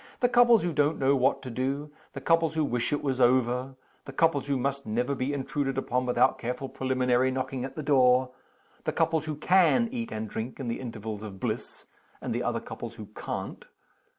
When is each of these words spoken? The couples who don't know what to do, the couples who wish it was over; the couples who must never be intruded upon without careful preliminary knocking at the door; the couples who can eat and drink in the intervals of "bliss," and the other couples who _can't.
The 0.19 0.29
couples 0.29 0.63
who 0.63 0.73
don't 0.73 0.97
know 0.97 1.15
what 1.15 1.43
to 1.43 1.51
do, 1.51 1.91
the 2.13 2.21
couples 2.21 2.55
who 2.55 2.65
wish 2.65 2.91
it 2.91 3.03
was 3.03 3.21
over; 3.21 3.75
the 4.05 4.11
couples 4.11 4.47
who 4.47 4.57
must 4.57 4.87
never 4.87 5.13
be 5.13 5.31
intruded 5.31 5.77
upon 5.77 6.07
without 6.07 6.39
careful 6.39 6.69
preliminary 6.69 7.29
knocking 7.29 7.63
at 7.63 7.75
the 7.75 7.83
door; 7.83 8.31
the 8.85 8.93
couples 8.93 9.25
who 9.25 9.35
can 9.35 9.89
eat 9.91 10.11
and 10.11 10.27
drink 10.27 10.59
in 10.59 10.67
the 10.69 10.79
intervals 10.79 11.21
of 11.21 11.39
"bliss," 11.39 11.85
and 12.19 12.33
the 12.33 12.41
other 12.41 12.59
couples 12.59 12.95
who 12.95 13.05
_can't. 13.13 13.65